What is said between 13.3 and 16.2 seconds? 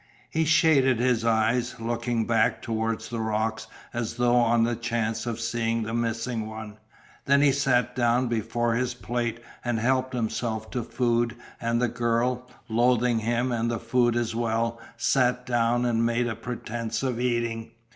and the food as well, sat down and